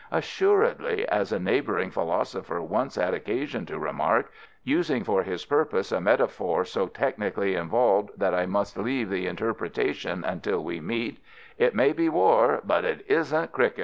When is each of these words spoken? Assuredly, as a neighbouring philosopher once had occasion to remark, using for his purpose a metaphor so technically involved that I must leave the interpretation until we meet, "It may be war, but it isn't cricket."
Assuredly, 0.11 1.07
as 1.09 1.31
a 1.31 1.37
neighbouring 1.37 1.91
philosopher 1.91 2.59
once 2.59 2.95
had 2.95 3.13
occasion 3.13 3.67
to 3.67 3.77
remark, 3.77 4.31
using 4.63 5.03
for 5.03 5.21
his 5.21 5.45
purpose 5.45 5.91
a 5.91 6.01
metaphor 6.01 6.65
so 6.65 6.87
technically 6.87 7.53
involved 7.53 8.09
that 8.17 8.33
I 8.33 8.47
must 8.47 8.79
leave 8.79 9.11
the 9.11 9.27
interpretation 9.27 10.23
until 10.23 10.63
we 10.63 10.79
meet, 10.81 11.19
"It 11.59 11.75
may 11.75 11.93
be 11.93 12.09
war, 12.09 12.61
but 12.65 12.83
it 12.83 13.05
isn't 13.09 13.51
cricket." 13.51 13.79